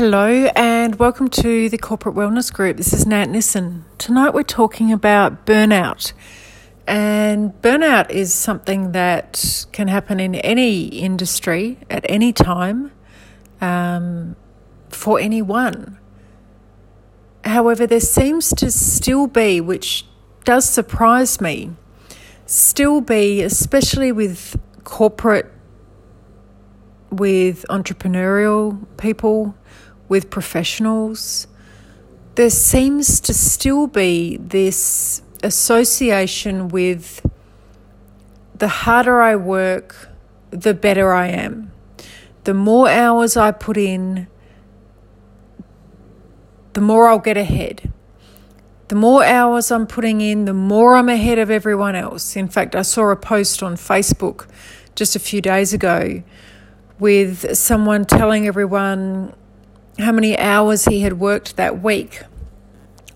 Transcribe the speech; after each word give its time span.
Hello, 0.00 0.28
and 0.54 0.94
welcome 0.94 1.26
to 1.26 1.68
the 1.68 1.76
Corporate 1.76 2.14
Wellness 2.14 2.52
Group. 2.52 2.76
This 2.76 2.92
is 2.92 3.04
Nat 3.04 3.24
Nissen. 3.24 3.84
Tonight 3.98 4.32
we're 4.32 4.44
talking 4.44 4.92
about 4.92 5.44
burnout. 5.44 6.12
And 6.86 7.50
burnout 7.62 8.08
is 8.08 8.32
something 8.32 8.92
that 8.92 9.66
can 9.72 9.88
happen 9.88 10.20
in 10.20 10.36
any 10.36 10.84
industry 10.84 11.78
at 11.90 12.06
any 12.08 12.32
time 12.32 12.92
um, 13.60 14.36
for 14.88 15.18
anyone. 15.18 15.98
However, 17.42 17.84
there 17.84 17.98
seems 17.98 18.50
to 18.50 18.70
still 18.70 19.26
be, 19.26 19.60
which 19.60 20.06
does 20.44 20.64
surprise 20.64 21.40
me, 21.40 21.72
still 22.46 23.00
be, 23.00 23.42
especially 23.42 24.12
with 24.12 24.60
corporate, 24.84 25.52
with 27.10 27.66
entrepreneurial 27.68 28.86
people, 28.96 29.56
with 30.08 30.30
professionals, 30.30 31.46
there 32.34 32.50
seems 32.50 33.20
to 33.20 33.34
still 33.34 33.86
be 33.86 34.36
this 34.36 35.22
association 35.42 36.68
with 36.68 37.24
the 38.54 38.68
harder 38.68 39.20
I 39.20 39.36
work, 39.36 40.08
the 40.50 40.74
better 40.74 41.12
I 41.12 41.28
am. 41.28 41.72
The 42.44 42.54
more 42.54 42.88
hours 42.88 43.36
I 43.36 43.50
put 43.50 43.76
in, 43.76 44.26
the 46.72 46.80
more 46.80 47.08
I'll 47.08 47.18
get 47.18 47.36
ahead. 47.36 47.92
The 48.88 48.94
more 48.94 49.22
hours 49.22 49.70
I'm 49.70 49.86
putting 49.86 50.20
in, 50.20 50.46
the 50.46 50.54
more 50.54 50.96
I'm 50.96 51.08
ahead 51.08 51.38
of 51.38 51.50
everyone 51.50 51.94
else. 51.94 52.36
In 52.36 52.48
fact, 52.48 52.74
I 52.74 52.82
saw 52.82 53.10
a 53.10 53.16
post 53.16 53.62
on 53.62 53.74
Facebook 53.74 54.46
just 54.94 55.14
a 55.14 55.18
few 55.18 55.40
days 55.40 55.74
ago 55.74 56.22
with 56.98 57.56
someone 57.56 58.04
telling 58.04 58.46
everyone 58.46 59.34
how 59.98 60.12
many 60.12 60.38
hours 60.38 60.84
he 60.84 61.00
had 61.00 61.14
worked 61.14 61.56
that 61.56 61.82
week, 61.82 62.22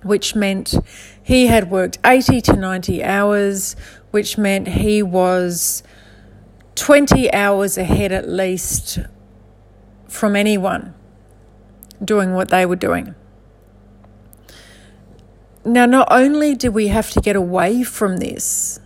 which 0.02 0.34
meant 0.34 0.74
he 1.22 1.46
had 1.46 1.70
worked 1.70 1.98
80 2.04 2.40
to 2.42 2.56
90 2.56 3.04
hours, 3.04 3.76
which 4.10 4.36
meant 4.36 4.68
he 4.68 5.02
was 5.02 5.82
20 6.74 7.32
hours 7.32 7.78
ahead 7.78 8.12
at 8.12 8.28
least 8.28 8.98
from 10.08 10.34
anyone 10.34 10.94
doing 12.04 12.34
what 12.34 12.48
they 12.48 12.66
were 12.66 12.76
doing. 12.76 13.14
Now, 15.64 15.86
not 15.86 16.08
only 16.10 16.56
do 16.56 16.72
we 16.72 16.88
have 16.88 17.10
to 17.10 17.20
get 17.20 17.36
away 17.36 17.84
from 17.84 18.16
this, 18.16 18.80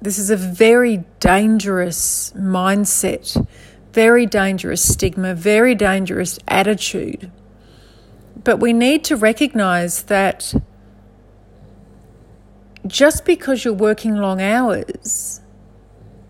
this 0.00 0.18
is 0.18 0.30
a 0.30 0.36
very 0.36 1.04
dangerous 1.20 2.32
mindset, 2.34 3.46
very 3.92 4.24
dangerous 4.24 4.82
stigma, 4.82 5.34
very 5.34 5.74
dangerous 5.74 6.38
attitude. 6.48 7.30
But 8.44 8.58
we 8.58 8.72
need 8.72 9.04
to 9.04 9.16
recognize 9.16 10.04
that 10.04 10.54
just 12.86 13.24
because 13.24 13.64
you're 13.64 13.74
working 13.74 14.16
long 14.16 14.40
hours, 14.40 15.40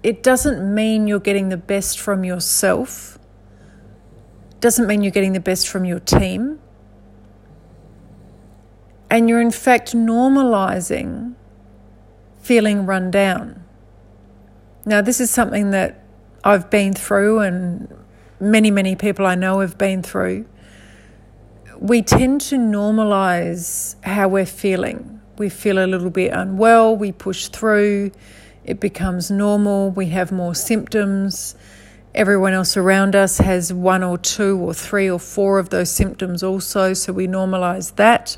it 0.03 0.23
doesn't 0.23 0.75
mean 0.75 1.07
you're 1.07 1.21
getting 1.21 1.49
the 1.49 1.57
best 1.57 1.99
from 1.99 2.25
yourself, 2.25 3.19
doesn't 4.61 4.87
mean 4.87 5.03
you're 5.03 5.13
getting 5.13 5.33
the 5.33 5.41
best 5.41 5.69
from 5.69 5.85
your 5.85 6.01
team. 6.01 6.61
And 9.11 9.29
you're 9.29 9.41
in 9.41 9.51
fact 9.51 9.93
normalizing 9.93 11.35
feeling 12.41 12.87
run 12.87 13.11
down. 13.11 13.63
Now, 14.85 15.01
this 15.01 15.21
is 15.21 15.31
something 15.31 15.71
that 15.71 16.03
I've 16.43 16.71
been 16.71 16.93
through, 16.93 17.41
and 17.41 17.95
many, 18.41 18.71
many 18.71 18.97
people 18.97 19.27
I 19.27 19.35
know 19.37 19.61
have 19.61 19.79
been 19.79 20.03
through 20.03 20.47
we 21.83 22.01
tend 22.01 22.41
to 22.41 22.55
normalize 22.55 23.97
how 24.05 24.29
we're 24.29 24.47
feeling. 24.47 25.21
We 25.37 25.49
feel 25.49 25.85
a 25.85 25.87
little 25.87 26.11
bit 26.11 26.33
unwell, 26.33 26.97
we 26.97 27.11
push 27.11 27.49
through, 27.49 28.13
it 28.65 28.79
becomes 28.79 29.33
normal, 29.33 29.91
we 29.91 30.07
have 30.11 30.31
more 30.31 30.55
symptoms. 30.55 31.57
Everyone 32.15 32.53
else 32.53 32.77
around 32.77 33.17
us 33.17 33.39
has 33.39 33.73
one 33.73 34.05
or 34.05 34.17
two 34.17 34.59
or 34.59 34.73
three 34.73 35.11
or 35.11 35.19
four 35.19 35.59
of 35.59 35.71
those 35.71 35.91
symptoms 35.91 36.45
also, 36.45 36.95
so 36.95 37.13
we 37.13 37.27
normalize 37.27 37.97
that. 37.97 38.37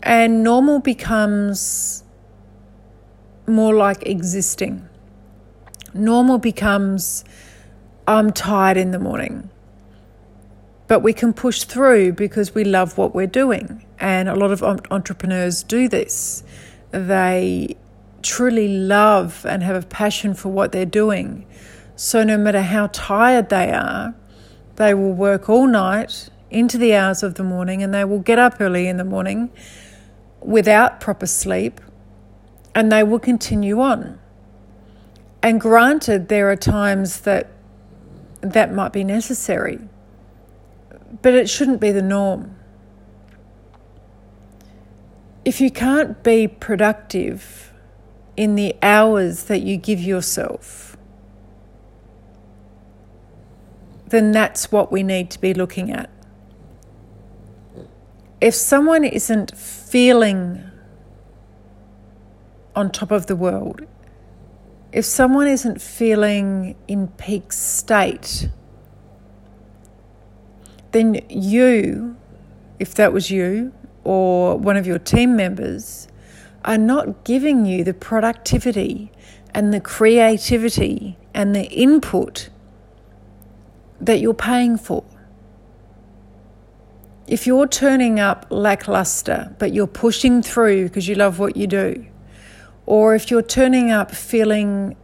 And 0.00 0.44
normal 0.44 0.78
becomes 0.78 2.04
more 3.48 3.74
like 3.74 4.06
existing. 4.06 4.88
Normal 5.92 6.38
becomes 6.38 7.24
I'm 8.06 8.32
tired 8.32 8.76
in 8.76 8.92
the 8.92 9.00
morning. 9.00 9.50
But 10.92 11.00
we 11.02 11.14
can 11.14 11.32
push 11.32 11.64
through 11.64 12.12
because 12.12 12.54
we 12.54 12.64
love 12.64 12.98
what 12.98 13.14
we're 13.14 13.26
doing. 13.26 13.82
And 13.98 14.28
a 14.28 14.34
lot 14.34 14.50
of 14.50 14.62
entrepreneurs 14.62 15.62
do 15.62 15.88
this. 15.88 16.44
They 16.90 17.76
truly 18.20 18.68
love 18.68 19.46
and 19.48 19.62
have 19.62 19.82
a 19.82 19.86
passion 19.86 20.34
for 20.34 20.50
what 20.50 20.72
they're 20.72 20.84
doing. 20.84 21.46
So 21.96 22.24
no 22.24 22.36
matter 22.36 22.60
how 22.60 22.88
tired 22.88 23.48
they 23.48 23.72
are, 23.72 24.14
they 24.76 24.92
will 24.92 25.14
work 25.14 25.48
all 25.48 25.66
night 25.66 26.28
into 26.50 26.76
the 26.76 26.94
hours 26.94 27.22
of 27.22 27.36
the 27.36 27.42
morning 27.42 27.82
and 27.82 27.94
they 27.94 28.04
will 28.04 28.18
get 28.18 28.38
up 28.38 28.60
early 28.60 28.86
in 28.86 28.98
the 28.98 29.04
morning 29.04 29.50
without 30.42 31.00
proper 31.00 31.26
sleep 31.26 31.80
and 32.74 32.92
they 32.92 33.02
will 33.02 33.18
continue 33.18 33.80
on. 33.80 34.18
And 35.42 35.58
granted, 35.58 36.28
there 36.28 36.50
are 36.50 36.56
times 36.56 37.22
that 37.22 37.48
that 38.42 38.74
might 38.74 38.92
be 38.92 39.04
necessary 39.04 39.88
but 41.20 41.34
it 41.34 41.50
shouldn't 41.50 41.80
be 41.80 41.92
the 41.92 42.02
norm. 42.02 42.56
If 45.44 45.60
you 45.60 45.70
can't 45.70 46.22
be 46.22 46.48
productive 46.48 47.72
in 48.36 48.54
the 48.54 48.76
hours 48.80 49.44
that 49.44 49.60
you 49.62 49.76
give 49.76 50.00
yourself, 50.00 50.96
then 54.06 54.30
that's 54.32 54.70
what 54.70 54.92
we 54.92 55.02
need 55.02 55.30
to 55.30 55.40
be 55.40 55.52
looking 55.52 55.90
at. 55.90 56.08
If 58.40 58.54
someone 58.54 59.04
isn't 59.04 59.56
feeling 59.56 60.62
on 62.74 62.90
top 62.90 63.10
of 63.10 63.26
the 63.26 63.36
world, 63.36 63.82
if 64.92 65.04
someone 65.04 65.46
isn't 65.46 65.80
feeling 65.80 66.76
in 66.86 67.08
peak 67.08 67.52
state, 67.52 68.48
then 70.92 71.20
you, 71.28 72.16
if 72.78 72.94
that 72.94 73.12
was 73.12 73.30
you 73.30 73.72
or 74.04 74.56
one 74.56 74.76
of 74.76 74.86
your 74.86 74.98
team 74.98 75.36
members, 75.36 76.08
are 76.64 76.78
not 76.78 77.24
giving 77.24 77.66
you 77.66 77.82
the 77.82 77.94
productivity 77.94 79.10
and 79.54 79.74
the 79.74 79.80
creativity 79.80 81.18
and 81.34 81.54
the 81.54 81.64
input 81.64 82.48
that 84.00 84.20
you're 84.20 84.34
paying 84.34 84.76
for. 84.76 85.04
If 87.26 87.46
you're 87.46 87.68
turning 87.68 88.20
up 88.20 88.46
lackluster, 88.50 89.54
but 89.58 89.72
you're 89.72 89.86
pushing 89.86 90.42
through 90.42 90.84
because 90.84 91.08
you 91.08 91.14
love 91.14 91.38
what 91.38 91.56
you 91.56 91.66
do, 91.66 92.06
or 92.84 93.14
if 93.14 93.30
you're 93.30 93.42
turning 93.42 93.90
up 93.90 94.10
feeling 94.10 94.96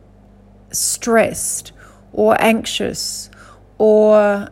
stressed 0.70 1.72
or 2.12 2.36
anxious 2.40 3.30
or 3.78 4.48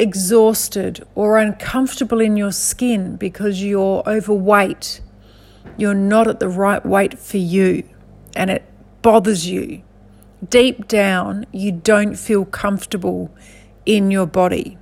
exhausted 0.00 1.06
or 1.14 1.36
uncomfortable 1.36 2.20
in 2.20 2.36
your 2.36 2.52
skin 2.52 3.16
because 3.16 3.62
you're 3.62 4.02
overweight, 4.06 5.02
you're 5.76 5.94
not 5.94 6.26
at 6.26 6.40
the 6.40 6.48
right 6.48 6.84
weight 6.84 7.18
for 7.18 7.36
you, 7.36 7.84
and 8.34 8.50
it 8.50 8.64
bothers 9.02 9.46
you. 9.46 9.82
Deep 10.48 10.88
down, 10.88 11.44
you 11.52 11.70
don't 11.70 12.16
feel 12.16 12.46
comfortable 12.46 13.30
in 13.84 14.10
your 14.10 14.26
body. 14.26 14.78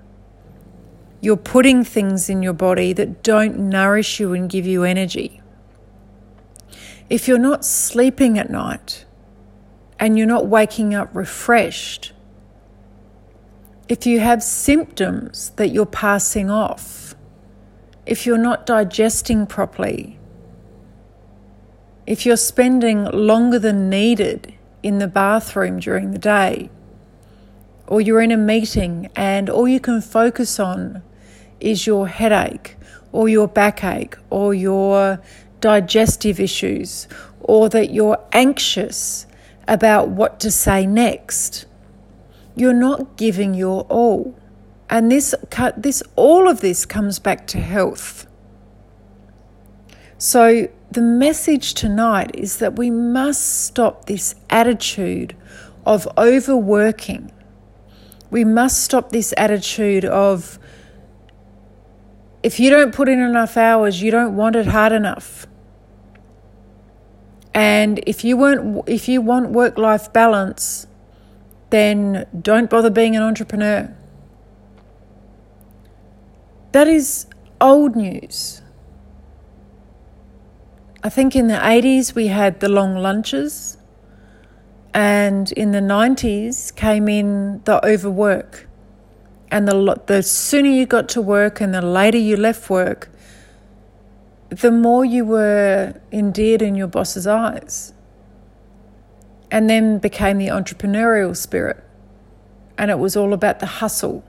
You're 1.21 1.37
putting 1.37 1.83
things 1.83 2.31
in 2.31 2.43
your 2.43 2.53
body 2.53 2.93
that 2.93 3.25
don't 3.25 3.59
nourish 3.59 4.21
you 4.21 4.33
and 4.35 4.49
give 4.49 4.67
you 4.67 4.85
energy. 4.85 5.43
If 7.11 7.27
you're 7.27 7.39
not 7.39 7.65
sleeping 7.65 8.39
at 8.39 8.51
night 8.51 9.05
and 9.99 10.17
you're 10.17 10.29
not 10.29 10.47
waking 10.47 10.95
up 10.95 11.11
refreshed, 11.13 12.13
if 13.89 14.05
you 14.05 14.21
have 14.21 14.43
symptoms 14.43 15.51
that 15.57 15.69
you're 15.69 15.87
passing 15.87 16.51
off, 16.51 17.15
if 18.05 18.27
you're 18.27 18.37
not 18.37 18.67
digesting 18.67 19.47
properly, 19.47 20.19
if 22.07 22.27
you're 22.27 22.37
spending 22.37 23.05
longer 23.07 23.59
than 23.59 23.89
needed 23.89 24.55
in 24.83 24.99
the 24.99 25.09
bathroom 25.09 25.81
during 25.81 26.13
the 26.13 26.19
day, 26.19 26.71
or 27.87 28.03
you're 28.03 28.21
in 28.21 28.31
a 28.31 28.37
meeting 28.37 29.09
and 29.17 29.49
all 29.49 29.67
you 29.67 29.81
can 29.81 30.03
focus 30.03 30.61
on 30.61 31.03
is 31.59 31.87
your 31.87 32.09
headache 32.09 32.77
or 33.13 33.29
your 33.29 33.49
backache 33.49 34.17
or 34.29 34.53
your 34.53 35.19
digestive 35.61 36.39
issues, 36.39 37.09
or 37.41 37.71
that 37.71 37.91
you're 37.91 38.23
anxious 38.33 39.27
about 39.67 40.09
what 40.09 40.39
to 40.39 40.51
say 40.51 40.87
next 40.87 41.65
you're 42.59 42.73
not 42.73 43.17
giving 43.17 43.55
your 43.55 43.83
all. 43.83 44.39
And 44.91 45.11
this, 45.13 45.35
this, 45.77 46.03
all 46.17 46.49
of 46.49 46.61
this 46.61 46.87
comes 46.87 47.19
back 47.19 47.47
to 47.49 47.59
health. 47.59 48.27
So, 50.17 50.69
the 50.91 51.03
message 51.03 51.75
tonight 51.75 52.31
is 52.35 52.59
that 52.59 52.77
we 52.77 52.91
must 52.91 53.65
stop 53.65 54.07
this 54.07 54.35
attitude 54.49 55.37
of 55.87 56.09
overworking. 56.19 57.31
We 58.31 58.45
must 58.45 58.83
stop 58.83 59.11
this 59.11 59.33
attitude 59.37 60.05
of 60.05 60.59
if 62.43 62.59
you 62.59 62.71
don't 62.71 62.95
put 62.95 63.09
in 63.09 63.21
enough 63.21 63.57
hours, 63.57 64.03
you 64.03 64.11
don't 64.11 64.35
want 64.35 64.57
it 64.57 64.67
hard 64.67 64.93
enough. 64.93 65.47
And 67.55 68.01
if 68.07 68.25
you 68.25 68.37
weren't 68.37 68.89
if 68.89 69.09
you 69.09 69.21
want 69.21 69.51
work-life 69.51 70.13
balance, 70.13 70.88
then 71.71 72.27
don't 72.41 72.71
bother 72.71 72.91
being 72.91 73.17
an 73.17 73.23
entrepreneur. 73.23 73.95
That 76.73 76.89
is 76.89 77.27
old 77.61 77.97
news. 77.97 78.63
I 81.03 81.09
think 81.09 81.37
in 81.37 81.47
the 81.49 81.55
80s 81.55 82.15
we 82.15 82.27
had 82.27 82.61
the 82.61 82.69
long 82.69 82.97
lunches, 82.97 83.79
and 84.93 85.53
in 85.53 85.73
the 85.73 85.81
90s 85.81 86.75
came 86.75 87.09
in 87.09 87.63
the 87.65 87.85
overwork. 87.87 88.69
And 89.51 89.67
the, 89.67 90.01
the 90.07 90.23
sooner 90.23 90.69
you 90.69 90.87
got 90.87 91.09
to 91.11 91.23
work 91.23 91.61
and 91.61 91.73
the 91.73 91.81
later 91.81 92.19
you 92.19 92.37
left 92.37 92.69
work, 92.69 93.11
the 94.51 94.71
more 94.71 95.05
you 95.05 95.25
were 95.25 95.95
endeared 96.13 96.63
in 96.63 96.75
your 96.75 96.87
boss's 96.87 97.27
eyes. 97.27 97.95
And 99.51 99.69
then 99.69 99.99
became 99.99 100.39
the 100.39 100.49
entrepreneurial 100.49 101.37
spirit. 101.37 101.83
And 102.77 102.91
it 102.91 102.99
was 102.99 103.17
all 103.17 103.33
about 103.33 103.61
the 103.61 103.67
hustle. 103.67 104.25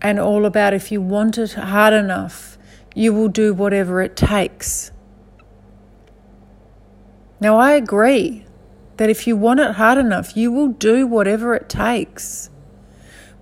And 0.00 0.18
all 0.18 0.44
about 0.44 0.74
if 0.74 0.92
you 0.92 1.00
want 1.00 1.38
it 1.38 1.52
hard 1.52 1.94
enough, 1.94 2.58
you 2.94 3.12
will 3.12 3.28
do 3.28 3.54
whatever 3.54 4.02
it 4.02 4.16
takes. 4.16 4.90
Now, 7.40 7.56
I 7.56 7.72
agree 7.72 8.44
that 8.98 9.10
if 9.10 9.26
you 9.26 9.36
want 9.36 9.60
it 9.60 9.72
hard 9.72 9.98
enough, 9.98 10.36
you 10.36 10.52
will 10.52 10.68
do 10.68 11.06
whatever 11.06 11.54
it 11.54 11.68
takes. 11.68 12.50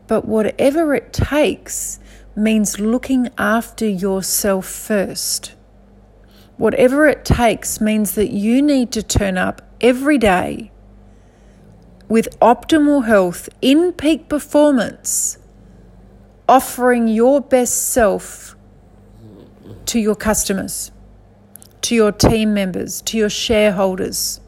But 0.06 0.26
whatever 0.26 0.94
it 0.94 1.12
takes 1.12 2.00
means 2.34 2.80
looking 2.80 3.28
after 3.36 3.86
yourself 3.86 4.66
first. 4.66 5.54
Whatever 6.56 7.06
it 7.06 7.24
takes 7.24 7.80
means 7.80 8.14
that 8.14 8.30
you 8.30 8.62
need 8.62 8.92
to 8.92 9.02
turn 9.02 9.36
up 9.36 9.62
every 9.80 10.18
day 10.18 10.70
with 12.08 12.28
optimal 12.40 13.06
health 13.06 13.48
in 13.62 13.92
peak 13.92 14.28
performance, 14.28 15.38
offering 16.48 17.08
your 17.08 17.40
best 17.40 17.88
self 17.88 18.56
to 19.86 19.98
your 19.98 20.16
customers 20.16 20.90
to 21.82 21.94
your 21.94 22.12
team 22.12 22.54
members, 22.54 23.02
to 23.02 23.18
your 23.18 23.28
shareholders. 23.28 24.40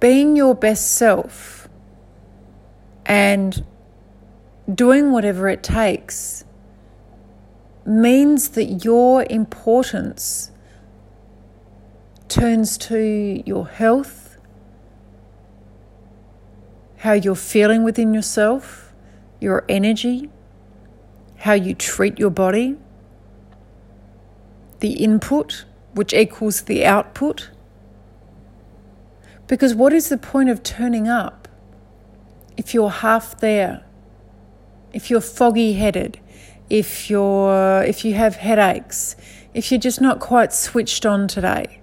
Being 0.00 0.36
your 0.36 0.54
best 0.54 0.92
self 0.96 1.68
and 3.06 3.64
doing 4.72 5.12
whatever 5.12 5.48
it 5.48 5.62
takes 5.62 6.44
means 7.86 8.50
that 8.50 8.84
your 8.84 9.26
importance 9.28 10.50
turns 12.28 12.78
to 12.78 13.42
your 13.44 13.68
health, 13.68 14.38
how 16.98 17.12
you're 17.12 17.34
feeling 17.34 17.84
within 17.84 18.14
yourself, 18.14 18.92
your 19.40 19.64
energy, 19.68 20.30
how 21.36 21.52
you 21.52 21.74
treat 21.74 22.18
your 22.18 22.30
body, 22.30 22.76
the 24.80 24.92
input, 24.92 25.64
which 25.92 26.14
equals 26.14 26.62
the 26.62 26.84
output. 26.84 27.50
Because 29.46 29.74
what 29.74 29.92
is 29.92 30.08
the 30.08 30.16
point 30.16 30.48
of 30.48 30.62
turning 30.62 31.06
up 31.06 31.48
if 32.56 32.72
you're 32.72 32.90
half 32.90 33.38
there, 33.40 33.84
if 34.92 35.10
you're 35.10 35.20
foggy 35.20 35.74
headed, 35.74 36.18
if, 36.70 37.10
you're, 37.10 37.82
if 37.82 38.04
you 38.04 38.14
have 38.14 38.36
headaches, 38.36 39.16
if 39.52 39.70
you're 39.70 39.80
just 39.80 40.00
not 40.00 40.20
quite 40.20 40.52
switched 40.52 41.06
on 41.06 41.28
today? 41.28 41.80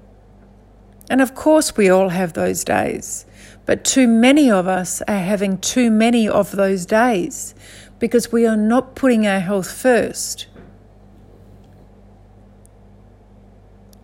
And 1.09 1.21
of 1.21 1.35
course, 1.35 1.75
we 1.75 1.89
all 1.89 2.09
have 2.09 2.33
those 2.33 2.63
days, 2.63 3.25
but 3.65 3.83
too 3.83 4.07
many 4.07 4.49
of 4.49 4.67
us 4.67 5.01
are 5.07 5.19
having 5.19 5.57
too 5.57 5.91
many 5.91 6.27
of 6.27 6.51
those 6.51 6.85
days 6.85 7.53
because 7.99 8.31
we 8.31 8.47
are 8.47 8.57
not 8.57 8.95
putting 8.95 9.27
our 9.27 9.39
health 9.39 9.71
first. 9.71 10.47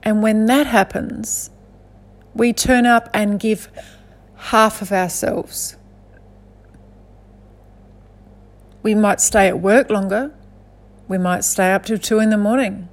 And 0.03 0.21
when 0.21 0.45
that 0.45 0.68
happens, 0.68 1.50
we 2.33 2.53
turn 2.53 2.85
up 2.85 3.09
and 3.13 3.39
give 3.39 3.69
half 4.35 4.81
of 4.81 4.91
ourselves. 4.91 5.75
We 8.83 8.95
might 8.95 9.19
stay 9.19 9.47
at 9.47 9.59
work 9.59 9.89
longer. 9.89 10.33
We 11.07 11.18
might 11.18 11.44
stay 11.44 11.71
up 11.71 11.86
till 11.86 11.98
two 11.98 12.19
in 12.19 12.30
the 12.30 12.38
morning. 12.38 12.89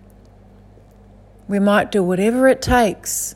We 1.49 1.59
might 1.59 1.91
do 1.91 2.03
whatever 2.03 2.47
it 2.49 2.63
takes. 2.63 3.35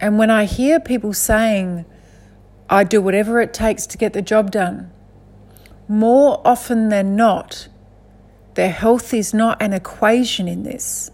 And 0.00 0.18
when 0.18 0.30
I 0.30 0.44
hear 0.44 0.80
people 0.80 1.12
saying, 1.12 1.84
I 2.68 2.84
do 2.84 3.00
whatever 3.00 3.40
it 3.40 3.54
takes 3.54 3.86
to 3.88 3.98
get 3.98 4.12
the 4.12 4.22
job 4.22 4.50
done, 4.50 4.90
more 5.88 6.40
often 6.44 6.88
than 6.88 7.16
not, 7.16 7.68
their 8.54 8.70
health 8.70 9.14
is 9.14 9.32
not 9.32 9.60
an 9.62 9.72
equation 9.72 10.48
in 10.48 10.62
this. 10.64 11.10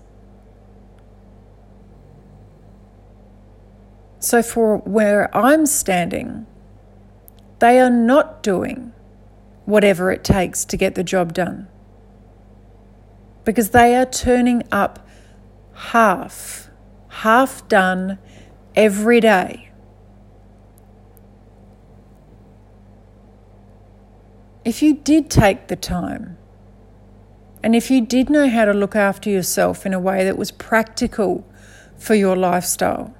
So, 4.19 4.43
for 4.43 4.79
where 4.79 5.35
I'm 5.37 5.67
standing, 5.67 6.47
they 7.59 7.79
are 7.79 7.91
not 7.91 8.43
doing 8.43 8.93
whatever 9.67 10.11
it 10.11 10.25
takes 10.25 10.65
to 10.65 10.77
get 10.77 10.95
the 10.95 11.05
job 11.05 11.35
done 11.35 11.69
because 13.45 13.71
they 13.71 13.95
are 13.95 14.07
turning 14.07 14.63
up 14.73 15.07
half, 15.75 16.69
half 17.09 17.69
done 17.69 18.19
every 18.75 19.21
day. 19.21 19.67
if 24.67 24.83
you 24.83 24.95
did 24.95 25.31
take 25.31 25.69
the 25.69 25.76
time 25.76 26.37
and 27.62 27.76
if 27.76 27.88
you 27.88 28.00
did 28.00 28.29
know 28.29 28.49
how 28.49 28.64
to 28.64 28.73
look 28.73 28.97
after 28.97 29.31
yourself 29.31 29.87
in 29.87 29.95
a 29.95 30.00
way 30.00 30.25
that 30.25 30.37
was 30.37 30.50
practical 30.50 31.49
for 31.97 32.17
your 32.17 32.35
lifestyle, 32.35 33.14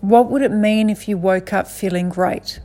what 0.00 0.30
would 0.30 0.42
it 0.42 0.52
mean 0.52 0.88
if 0.88 1.08
you 1.08 1.18
woke 1.18 1.52
up 1.52 1.66
feeling 1.66 2.08
great? 2.08 2.60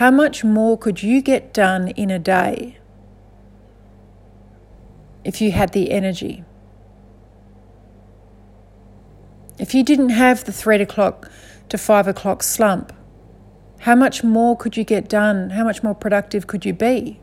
How 0.00 0.10
much 0.10 0.42
more 0.42 0.78
could 0.78 1.02
you 1.02 1.20
get 1.20 1.52
done 1.52 1.88
in 1.88 2.10
a 2.10 2.18
day 2.18 2.78
if 5.24 5.42
you 5.42 5.52
had 5.52 5.74
the 5.74 5.90
energy? 5.90 6.42
If 9.58 9.74
you 9.74 9.84
didn't 9.84 10.08
have 10.08 10.44
the 10.44 10.52
three 10.52 10.80
o'clock 10.80 11.30
to 11.68 11.76
five 11.76 12.08
o'clock 12.08 12.42
slump, 12.42 12.94
how 13.80 13.94
much 13.94 14.24
more 14.24 14.56
could 14.56 14.74
you 14.74 14.84
get 14.84 15.06
done? 15.06 15.50
How 15.50 15.64
much 15.64 15.82
more 15.82 15.94
productive 15.94 16.46
could 16.46 16.64
you 16.64 16.72
be? 16.72 17.20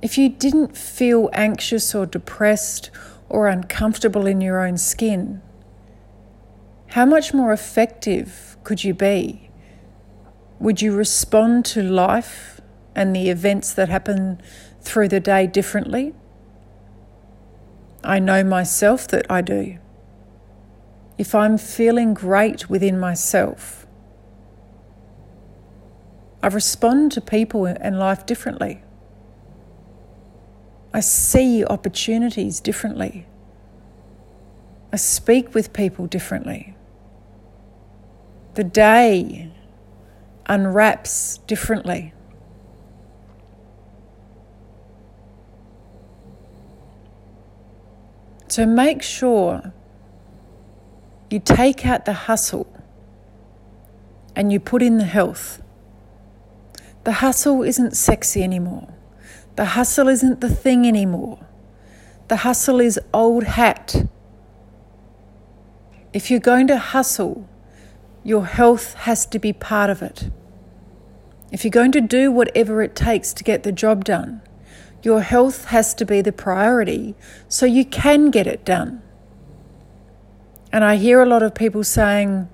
If 0.00 0.16
you 0.16 0.30
didn't 0.30 0.74
feel 0.74 1.28
anxious 1.34 1.94
or 1.94 2.06
depressed 2.06 2.90
or 3.28 3.46
uncomfortable 3.46 4.26
in 4.26 4.40
your 4.40 4.66
own 4.66 4.78
skin, 4.78 5.42
how 6.96 7.04
much 7.04 7.34
more 7.34 7.52
effective 7.52 8.56
could 8.64 8.84
you 8.84 8.94
be? 8.94 9.49
Would 10.60 10.80
you 10.80 10.94
respond 10.94 11.64
to 11.66 11.82
life 11.82 12.60
and 12.94 13.16
the 13.16 13.28
events 13.28 13.74
that 13.74 13.88
happen 13.88 14.40
through 14.80 15.08
the 15.08 15.20
day 15.20 15.48
differently? 15.48 16.14
I 18.04 18.18
know 18.18 18.44
myself 18.44 19.08
that 19.08 19.26
I 19.28 19.40
do 19.40 19.78
if 21.20 21.34
I'm 21.34 21.58
feeling 21.58 22.14
great 22.14 22.70
within 22.70 22.98
myself, 22.98 23.86
I 26.42 26.46
respond 26.46 27.12
to 27.12 27.20
people 27.20 27.66
and 27.66 27.98
life 27.98 28.24
differently. 28.24 28.82
I 30.94 31.00
see 31.00 31.62
opportunities 31.62 32.58
differently. 32.58 33.26
I 34.94 34.96
speak 34.96 35.54
with 35.54 35.74
people 35.74 36.06
differently. 36.06 36.74
The 38.54 38.64
day 38.64 39.52
unwraps 40.50 41.38
differently. 41.46 42.12
So 48.48 48.66
make 48.66 49.00
sure 49.00 49.72
you 51.30 51.38
take 51.38 51.86
out 51.86 52.04
the 52.04 52.12
hustle 52.12 52.66
and 54.34 54.52
you 54.52 54.58
put 54.58 54.82
in 54.82 54.98
the 54.98 55.04
health. 55.04 55.62
The 57.04 57.12
hustle 57.12 57.62
isn't 57.62 57.96
sexy 57.96 58.42
anymore. 58.42 58.92
The 59.54 59.66
hustle 59.66 60.08
isn't 60.08 60.40
the 60.40 60.48
thing 60.48 60.84
anymore. 60.84 61.46
The 62.26 62.38
hustle 62.38 62.80
is 62.80 62.98
old 63.14 63.44
hat. 63.44 64.04
If 66.12 66.28
you're 66.28 66.40
going 66.40 66.66
to 66.66 66.76
hustle, 66.76 67.48
your 68.22 68.46
health 68.46 68.94
has 68.94 69.26
to 69.26 69.38
be 69.38 69.52
part 69.52 69.90
of 69.90 70.02
it. 70.02 70.30
If 71.50 71.64
you're 71.64 71.70
going 71.70 71.92
to 71.92 72.00
do 72.00 72.30
whatever 72.30 72.82
it 72.82 72.94
takes 72.94 73.32
to 73.32 73.44
get 73.44 73.62
the 73.62 73.72
job 73.72 74.04
done, 74.04 74.42
your 75.02 75.22
health 75.22 75.66
has 75.66 75.94
to 75.94 76.04
be 76.04 76.20
the 76.20 76.32
priority 76.32 77.14
so 77.48 77.66
you 77.66 77.84
can 77.84 78.30
get 78.30 78.46
it 78.46 78.64
done. 78.64 79.02
And 80.72 80.84
I 80.84 80.96
hear 80.96 81.20
a 81.20 81.26
lot 81.26 81.42
of 81.42 81.54
people 81.54 81.82
saying, 81.82 82.48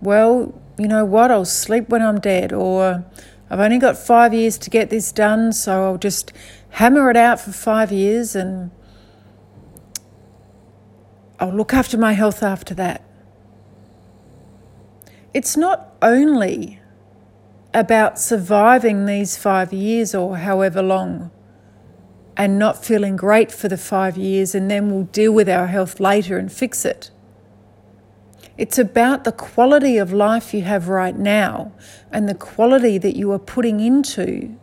well, 0.00 0.60
you 0.78 0.88
know 0.88 1.04
what, 1.04 1.30
I'll 1.30 1.44
sleep 1.44 1.90
when 1.90 2.02
I'm 2.02 2.18
dead, 2.18 2.52
or 2.52 3.04
I've 3.48 3.60
only 3.60 3.78
got 3.78 3.96
five 3.96 4.34
years 4.34 4.58
to 4.58 4.70
get 4.70 4.90
this 4.90 5.12
done, 5.12 5.52
so 5.52 5.84
I'll 5.84 5.98
just 5.98 6.32
hammer 6.70 7.10
it 7.10 7.16
out 7.16 7.38
for 7.40 7.52
five 7.52 7.92
years 7.92 8.34
and 8.34 8.70
I'll 11.38 11.54
look 11.54 11.74
after 11.74 11.98
my 11.98 12.14
health 12.14 12.42
after 12.42 12.72
that. 12.74 13.04
It's 15.34 15.56
not 15.56 15.94
only 16.02 16.80
about 17.72 18.18
surviving 18.18 19.06
these 19.06 19.36
five 19.36 19.72
years 19.72 20.14
or 20.14 20.36
however 20.38 20.82
long 20.82 21.30
and 22.36 22.58
not 22.58 22.84
feeling 22.84 23.16
great 23.16 23.50
for 23.50 23.68
the 23.68 23.76
five 23.76 24.16
years, 24.16 24.54
and 24.54 24.70
then 24.70 24.90
we'll 24.90 25.04
deal 25.04 25.32
with 25.32 25.48
our 25.48 25.66
health 25.66 26.00
later 26.00 26.38
and 26.38 26.52
fix 26.52 26.84
it. 26.84 27.10
It's 28.58 28.78
about 28.78 29.24
the 29.24 29.32
quality 29.32 29.96
of 29.96 30.12
life 30.12 30.52
you 30.52 30.62
have 30.62 30.88
right 30.88 31.16
now 31.16 31.72
and 32.10 32.28
the 32.28 32.34
quality 32.34 32.98
that 32.98 33.16
you 33.16 33.32
are 33.32 33.38
putting 33.38 33.80
into 33.80 34.54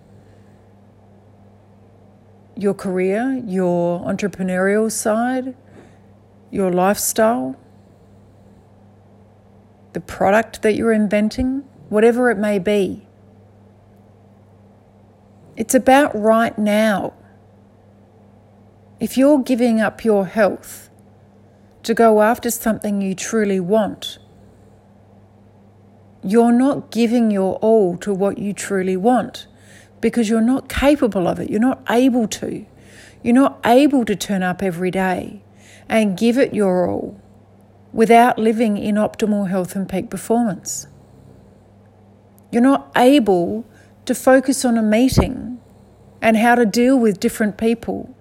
your 2.56 2.74
career, 2.74 3.42
your 3.46 4.02
entrepreneurial 4.02 4.92
side, 4.92 5.56
your 6.52 6.72
lifestyle, 6.72 7.56
the 9.94 10.00
product 10.00 10.62
that 10.62 10.76
you're 10.76 10.94
inventing, 10.94 11.64
whatever 11.90 12.30
it 12.30 12.38
may 12.38 12.60
be. 12.60 13.08
It's 15.56 15.76
about 15.76 16.16
right 16.20 16.58
now. 16.58 17.14
If 19.00 19.18
you're 19.18 19.40
giving 19.40 19.80
up 19.82 20.04
your 20.04 20.26
health, 20.26 20.90
to 21.84 21.94
go 21.94 22.22
after 22.22 22.52
something 22.52 23.02
you 23.02 23.16
truly 23.16 23.60
want, 23.60 24.20
you're 26.24 26.52
not 26.52 26.92
giving 26.92 27.32
your 27.32 27.56
all 27.56 27.98
to 27.98 28.14
what 28.14 28.38
you 28.38 28.54
truly 28.54 28.98
want 28.98 29.48
because 30.02 30.30
you're 30.30 30.42
not 30.42 30.68
capable 30.68 31.28
of 31.28 31.40
it. 31.40 31.50
You're 31.50 31.60
not 31.60 31.82
able 31.90 32.28
to. 32.28 32.66
You're 33.24 33.36
not 33.36 33.60
able 33.66 34.06
to 34.06 34.16
turn 34.16 34.44
up 34.44 34.62
every 34.62 34.92
day 34.92 35.42
and 35.88 36.18
give 36.18 36.38
it 36.38 36.54
your 36.54 36.90
all 36.90 37.20
without 37.92 38.38
living 38.38 38.78
in 38.78 38.96
optimal 38.96 39.50
health 39.50 39.76
and 39.76 39.90
peak 39.90 40.10
performance. 40.10 40.88
You're 42.52 42.62
not 42.62 42.92
able 42.96 43.66
to 44.06 44.16
focus 44.16 44.66
on 44.66 44.78
a 44.78 44.82
meeting 44.82 45.60
and 46.22 46.38
how 46.38 46.56
to 46.56 46.66
deal 46.66 46.98
with 46.98 47.20
different 47.20 47.58
people 47.58 48.16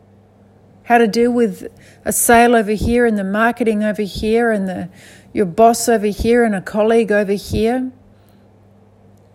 how 0.89 0.97
to 0.97 1.07
deal 1.07 1.31
with 1.31 1.71
a 2.07 2.13
sale 2.13 2.57
over 2.57 2.73
here 2.73 3.05
and 3.05 3.19
the 3.19 3.25
marketing 3.25 3.85
over 3.85 4.01
here 4.01 4.51
and 4.51 4.67
the 4.67 4.89
your 5.35 5.45
boss 5.45 5.87
over 5.87 6.07
here 6.07 6.45
and 6.45 6.55
a 6.55 6.63
colleague 6.63 7.13
over 7.13 7.35
here 7.35 7.93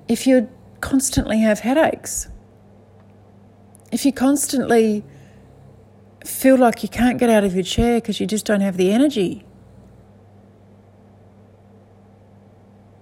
if 0.08 0.26
you 0.26 0.50
constantly 0.82 1.42
have 1.42 1.60
headaches 1.60 2.28
if 3.92 4.04
you 4.04 4.12
constantly 4.12 5.04
feel 6.26 6.58
like 6.58 6.82
you 6.82 6.90
can't 6.90 7.20
get 7.20 7.30
out 7.30 7.44
of 7.44 7.54
your 7.54 7.64
chair 7.64 8.02
because 8.02 8.20
you 8.20 8.26
just 8.26 8.48
don't 8.48 8.62
have 8.62 8.76
the 8.76 8.92
energy 8.92 9.46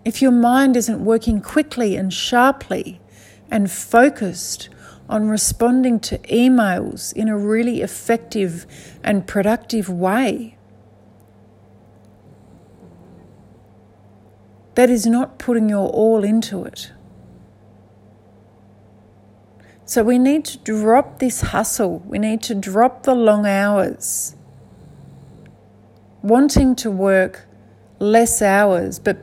if 0.04 0.22
your 0.22 0.32
mind 0.32 0.76
isn't 0.76 1.04
working 1.04 1.42
quickly 1.42 1.96
and 1.96 2.12
sharply 2.12 3.00
and 3.50 3.70
focused 3.70 4.70
on 5.10 5.28
responding 5.28 6.00
to 6.00 6.18
emails 6.20 7.12
in 7.14 7.28
a 7.28 7.38
really 7.38 7.82
effective 7.82 8.66
and 9.04 9.28
productive 9.28 9.90
way. 9.90 10.58
That 14.76 14.90
is 14.90 15.06
not 15.06 15.38
putting 15.38 15.68
your 15.68 15.90
all 15.90 16.24
into 16.24 16.64
it. 16.64 16.92
So 19.84 20.04
we 20.04 20.18
need 20.18 20.46
to 20.46 20.58
drop 20.60 21.20
this 21.20 21.42
hustle. 21.42 22.00
We 22.08 22.18
need 22.18 22.42
to 22.44 22.56
drop 22.56 23.04
the 23.04 23.14
long 23.14 23.46
hours. 23.46 24.38
Wanting 26.22 26.76
to 26.78 26.90
work 26.90 27.46
less 28.00 28.42
hours 28.42 28.98
but 28.98 29.22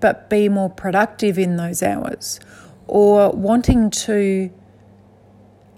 but 0.00 0.30
be 0.30 0.48
more 0.48 0.70
productive 0.70 1.38
in 1.38 1.56
those 1.56 1.82
hours, 1.82 2.40
or 2.86 3.30
wanting 3.30 3.90
to 3.90 4.50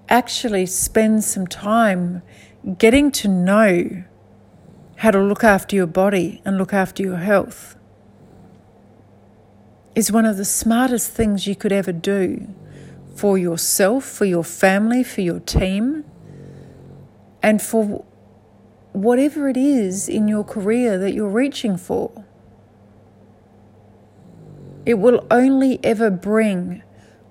actually 0.09 0.67
spend 0.67 1.25
some 1.25 1.47
time 1.47 2.23
getting 2.79 3.11
to 3.11 3.29
know 3.29 4.05
how 4.97 5.11
to 5.11 5.21
look 5.21 5.43
after 5.43 5.75
your 5.75 5.87
body 5.87 6.43
and 6.45 6.59
look 6.59 6.75
after 6.75 7.03
your 7.03 7.17
health 7.17 7.77
is 9.95 10.13
one 10.13 10.27
of 10.27 10.37
the 10.37 10.45
smartest 10.45 11.11
things 11.11 11.47
you 11.47 11.57
could 11.57 11.73
ever 11.73 11.93
do 11.93 12.47
for 13.15 13.37
yourself, 13.37 14.05
for 14.05 14.25
your 14.25 14.45
family, 14.45 15.03
for 15.03 15.21
your 15.21 15.41
team, 15.41 16.05
and 17.43 17.61
for 17.61 18.05
whatever 18.93 19.49
it 19.49 19.57
is 19.57 20.09
in 20.09 20.29
your 20.29 20.45
career 20.45 20.99
that 20.99 21.13
you're 21.13 21.29
reaching 21.29 21.77
for. 21.77 22.25
It 24.87 24.95
will 24.95 25.27
only 25.31 25.79
ever 25.85 26.11
bring 26.11 26.83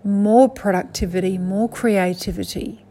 more 0.04 0.48
productivity, 0.48 1.38
more 1.38 1.68
creativity, 1.68 2.86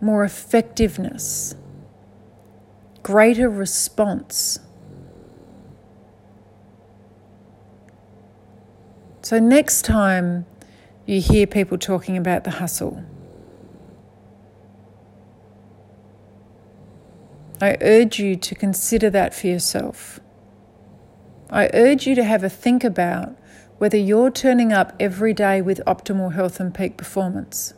more 0.00 0.24
effectiveness, 0.24 1.54
greater 3.02 3.50
response. 3.50 4.60
So, 9.22 9.40
next 9.40 9.84
time 9.84 10.46
you 11.04 11.20
hear 11.20 11.46
people 11.46 11.78
talking 11.78 12.16
about 12.16 12.44
the 12.44 12.52
hustle, 12.52 13.04
I 17.60 17.76
urge 17.80 18.20
you 18.20 18.36
to 18.36 18.54
consider 18.54 19.10
that 19.10 19.34
for 19.34 19.48
yourself. 19.48 20.20
I 21.50 21.70
urge 21.72 22.06
you 22.06 22.14
to 22.14 22.24
have 22.24 22.44
a 22.44 22.50
think 22.50 22.84
about 22.84 23.36
whether 23.78 23.96
you're 23.96 24.30
turning 24.30 24.72
up 24.72 24.94
every 24.98 25.34
day 25.34 25.60
with 25.60 25.80
optimal 25.86 26.34
health 26.34 26.60
and 26.60 26.74
peak 26.74 26.96
performance. 26.96 27.74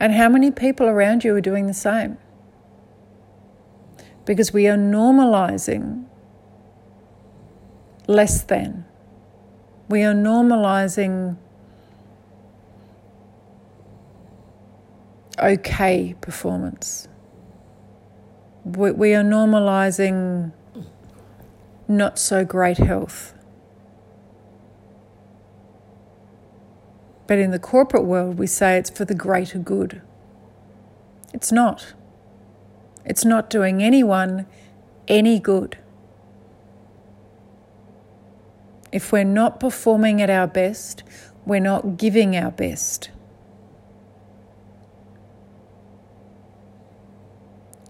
And 0.00 0.12
how 0.12 0.28
many 0.28 0.50
people 0.50 0.86
around 0.86 1.24
you 1.24 1.34
are 1.34 1.40
doing 1.40 1.66
the 1.66 1.74
same? 1.74 2.18
Because 4.24 4.52
we 4.52 4.66
are 4.66 4.76
normalizing 4.76 6.06
less 8.06 8.42
than. 8.42 8.84
We 9.88 10.02
are 10.02 10.14
normalizing 10.14 11.36
okay 15.38 16.14
performance. 16.20 17.08
We, 18.64 19.14
are 19.14 19.22
normalizing 19.22 20.52
not 21.88 22.18
so 22.18 22.44
great 22.44 22.78
health. 22.78 23.34
But 27.26 27.38
in 27.38 27.50
the 27.50 27.58
corporate 27.58 28.04
world, 28.04 28.38
we 28.38 28.46
say 28.46 28.76
it's 28.76 28.90
for 28.90 29.04
the 29.04 29.14
greater 29.14 29.58
good. 29.58 30.02
It's 31.32 31.50
not. 31.50 31.94
It's 33.04 33.24
not 33.24 33.50
doing 33.50 33.82
anyone 33.82 34.46
any 35.08 35.38
good. 35.38 35.78
If 38.92 39.10
we're 39.10 39.24
not 39.24 39.58
performing 39.58 40.22
at 40.22 40.30
our 40.30 40.46
best, 40.46 41.02
we're 41.44 41.60
not 41.60 41.96
giving 41.96 42.36
our 42.36 42.50
best. 42.50 43.10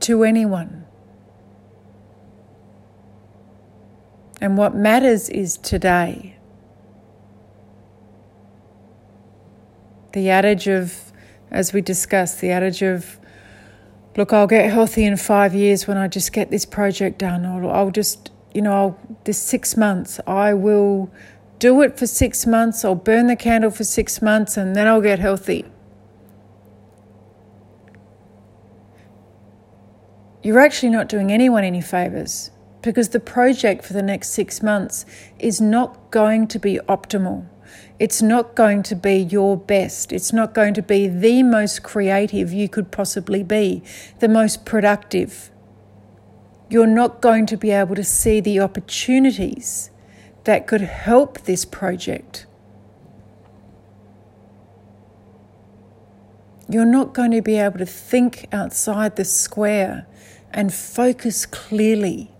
To 0.01 0.25
anyone. 0.25 0.84
And 4.45 4.59
what 4.59 4.75
matters 4.75 5.31
is 5.31 5.57
today. 5.57 6.37
The 10.13 10.29
adage 10.29 10.69
of, 10.69 11.13
as 11.51 11.73
we 11.73 11.81
discussed, 11.81 12.43
the 12.43 12.51
adage 12.51 12.83
of 12.83 13.19
look, 14.19 14.35
I'll 14.35 14.47
get 14.47 14.71
healthy 14.71 15.07
in 15.07 15.17
five 15.17 15.55
years 15.55 15.87
when 15.87 15.97
I 15.97 16.09
just 16.09 16.35
get 16.35 16.51
this 16.51 16.67
project 16.67 17.21
done, 17.21 17.47
or 17.47 17.75
I'll 17.75 17.91
just, 17.91 18.33
you 18.53 18.61
know, 18.61 18.73
I'll, 18.73 18.99
this 19.25 19.41
six 19.41 19.79
months, 19.79 20.21
I 20.27 20.53
will 20.53 21.11
do 21.59 21.81
it 21.81 21.99
for 21.99 22.07
six 22.07 22.45
months, 22.45 22.85
I'll 22.85 22.95
burn 22.95 23.29
the 23.29 23.37
candle 23.37 23.71
for 23.71 23.85
six 23.85 24.21
months, 24.21 24.59
and 24.59 24.77
then 24.77 24.87
I'll 24.87 25.01
get 25.01 25.21
healthy. 25.21 25.65
You're 30.43 30.61
actually 30.61 30.91
not 30.91 31.09
doing 31.09 31.33
anyone 31.33 31.65
any 31.65 31.81
favours 31.81 32.51
because 32.85 33.09
the 33.09 33.21
project 33.21 33.83
for 33.83 33.95
the 33.95 34.03
next 34.03 34.29
six 34.29 34.62
months 34.62 35.07
is 35.38 35.59
not 35.59 36.11
going 36.11 36.47
to 36.47 36.59
be 36.59 36.79
optimal. 36.87 37.47
It's 37.99 38.21
not 38.21 38.55
going 38.55 38.83
to 38.85 38.95
be 38.95 39.17
your 39.17 39.57
best. 39.57 40.12
It's 40.12 40.35
not 40.35 40.53
going 40.53 40.75
to 40.75 40.83
be 40.83 41.09
the 41.09 41.43
most 41.43 41.83
creative 41.83 42.53
you 42.53 42.69
could 42.69 42.91
possibly 42.91 43.43
be, 43.43 43.83
the 44.21 44.29
most 44.29 44.67
productive. 44.67 45.50
You're 46.69 46.87
not 46.87 47.23
going 47.23 47.47
to 47.47 47.57
be 47.57 47.71
able 47.71 47.95
to 47.95 48.05
see 48.05 48.41
the 48.41 48.61
opportunities 48.61 49.91
that 50.45 50.67
could 50.67 50.83
help 50.83 51.41
this 51.43 51.64
project. 51.64 52.45
You're 56.69 56.85
not 56.85 57.14
going 57.14 57.31
to 57.31 57.41
be 57.41 57.57
able 57.57 57.79
to 57.79 57.87
think 57.87 58.47
outside 58.53 59.17
the 59.17 59.25
square 59.25 60.07
and 60.53 60.73
focus 60.73 61.47
clearly. 61.47 62.34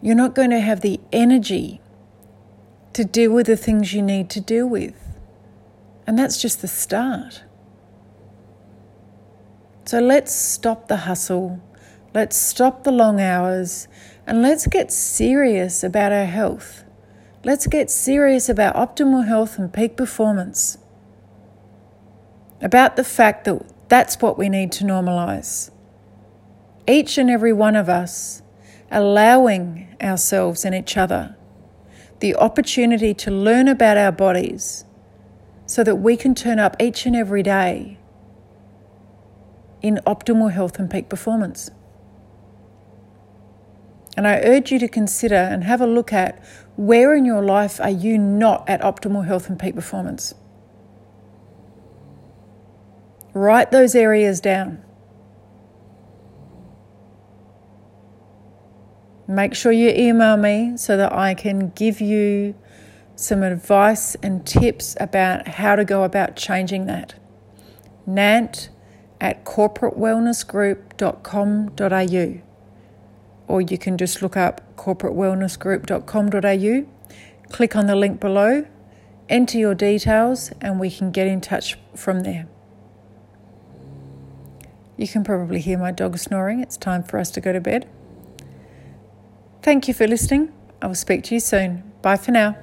You're 0.00 0.14
not 0.14 0.34
going 0.34 0.50
to 0.50 0.60
have 0.60 0.80
the 0.80 1.00
energy 1.12 1.80
to 2.92 3.04
deal 3.04 3.32
with 3.32 3.46
the 3.46 3.56
things 3.56 3.92
you 3.92 4.02
need 4.02 4.30
to 4.30 4.40
deal 4.40 4.66
with. 4.66 4.94
And 6.06 6.18
that's 6.18 6.40
just 6.40 6.62
the 6.62 6.68
start. 6.68 7.42
So 9.84 10.00
let's 10.00 10.34
stop 10.34 10.88
the 10.88 10.98
hustle, 10.98 11.60
let's 12.12 12.36
stop 12.36 12.84
the 12.84 12.92
long 12.92 13.20
hours, 13.20 13.88
and 14.26 14.42
let's 14.42 14.66
get 14.66 14.92
serious 14.92 15.82
about 15.82 16.12
our 16.12 16.26
health. 16.26 16.84
Let's 17.44 17.66
get 17.66 17.90
serious 17.90 18.48
about 18.48 18.74
optimal 18.74 19.26
health 19.26 19.58
and 19.58 19.72
peak 19.72 19.96
performance. 19.96 20.78
About 22.60 22.96
the 22.96 23.04
fact 23.04 23.44
that 23.44 23.62
that's 23.88 24.20
what 24.20 24.36
we 24.36 24.48
need 24.48 24.72
to 24.72 24.84
normalize. 24.84 25.70
Each 26.86 27.16
and 27.16 27.30
every 27.30 27.52
one 27.52 27.76
of 27.76 27.88
us 27.88 28.42
allowing 28.90 29.94
ourselves 30.00 30.64
and 30.64 30.74
each 30.74 30.96
other 30.96 31.36
the 32.20 32.34
opportunity 32.34 33.14
to 33.14 33.30
learn 33.30 33.68
about 33.68 33.96
our 33.96 34.12
bodies 34.12 34.84
so 35.66 35.84
that 35.84 35.96
we 35.96 36.16
can 36.16 36.34
turn 36.34 36.58
up 36.58 36.76
each 36.80 37.06
and 37.06 37.14
every 37.14 37.42
day 37.42 37.98
in 39.82 40.00
optimal 40.06 40.50
health 40.50 40.78
and 40.78 40.90
peak 40.90 41.08
performance. 41.08 41.70
And 44.16 44.26
I 44.26 44.40
urge 44.40 44.72
you 44.72 44.78
to 44.80 44.88
consider 44.88 45.36
and 45.36 45.62
have 45.62 45.80
a 45.80 45.86
look 45.86 46.12
at 46.12 46.42
where 46.76 47.14
in 47.14 47.24
your 47.24 47.42
life 47.42 47.80
are 47.80 47.90
you 47.90 48.18
not 48.18 48.68
at 48.68 48.80
optimal 48.80 49.26
health 49.26 49.48
and 49.48 49.58
peak 49.58 49.76
performance. 49.76 50.34
Write 53.32 53.70
those 53.70 53.94
areas 53.94 54.40
down. 54.40 54.82
Make 59.28 59.54
sure 59.54 59.70
you 59.70 59.90
email 59.90 60.36
me 60.38 60.76
so 60.76 60.96
that 60.96 61.12
I 61.12 61.34
can 61.34 61.68
give 61.70 62.00
you 62.00 62.56
some 63.14 63.42
advice 63.42 64.14
and 64.22 64.46
tips 64.46 64.96
about 64.98 65.46
how 65.46 65.76
to 65.76 65.84
go 65.84 66.02
about 66.02 66.34
changing 66.34 66.86
that. 66.86 67.14
Nat 68.06 68.70
at 69.20 69.44
corporatewellnessgroup.com.au 69.44 72.42
or 73.48 73.60
you 73.62 73.78
can 73.78 73.98
just 73.98 74.22
look 74.22 74.36
up 74.36 74.76
corporatewellnessgroup.com.au, 74.76 76.86
click 77.50 77.74
on 77.74 77.86
the 77.86 77.96
link 77.96 78.20
below, 78.20 78.64
enter 79.28 79.58
your 79.58 79.74
details, 79.74 80.52
and 80.60 80.78
we 80.78 80.88
can 80.90 81.10
get 81.10 81.26
in 81.26 81.40
touch 81.40 81.76
from 81.96 82.20
there. 82.20 82.46
You 84.96 85.08
can 85.08 85.24
probably 85.24 85.60
hear 85.60 85.78
my 85.78 85.90
dog 85.92 86.18
snoring. 86.18 86.60
It's 86.60 86.76
time 86.76 87.02
for 87.02 87.18
us 87.18 87.30
to 87.32 87.40
go 87.40 87.52
to 87.52 87.60
bed. 87.60 87.88
Thank 89.62 89.88
you 89.88 89.94
for 89.94 90.06
listening. 90.06 90.52
I 90.80 90.86
will 90.86 90.94
speak 90.94 91.24
to 91.24 91.34
you 91.34 91.40
soon. 91.40 91.82
Bye 92.02 92.16
for 92.16 92.30
now. 92.30 92.56